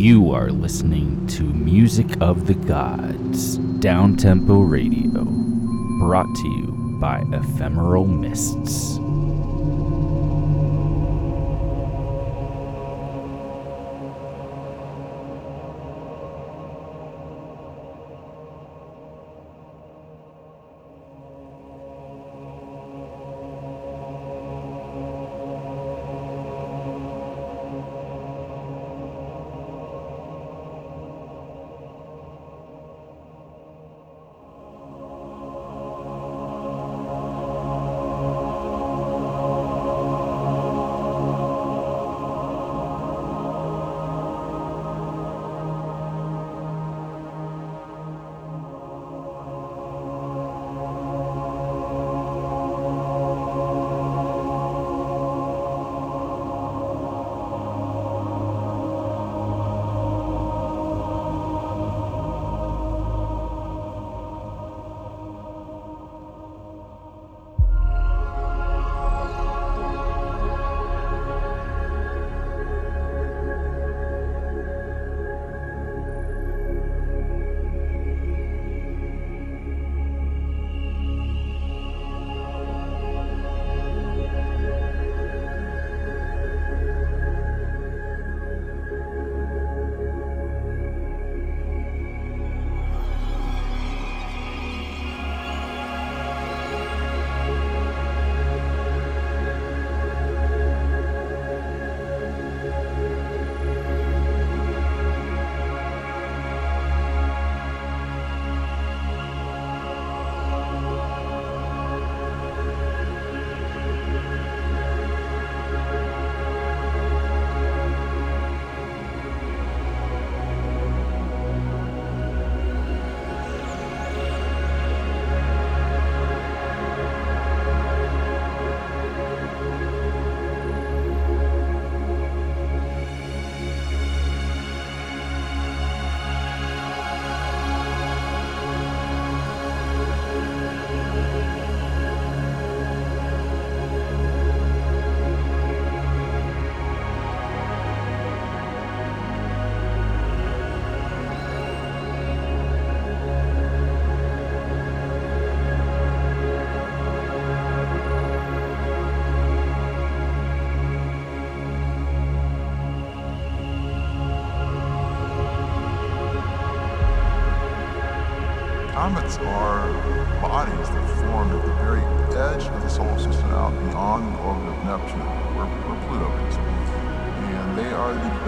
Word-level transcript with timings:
You 0.00 0.32
are 0.32 0.50
listening 0.50 1.26
to 1.26 1.42
Music 1.42 2.22
of 2.22 2.46
the 2.46 2.54
Gods, 2.54 3.58
Downtempo 3.58 4.66
Radio, 4.66 5.24
brought 6.02 6.34
to 6.36 6.48
you 6.48 6.98
by 6.98 7.22
Ephemeral 7.34 8.06
Mists. 8.06 8.98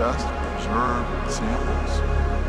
best 0.02 0.26
preserved 0.26 1.30
samples 1.30 2.00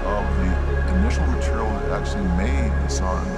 of 0.10 0.26
the 0.38 0.98
initial 0.98 1.24
material 1.28 1.70
that 1.82 2.02
actually 2.02 2.28
made 2.30 2.72
the 2.82 2.88
sun. 2.88 3.33